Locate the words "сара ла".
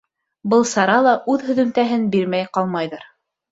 0.69-1.13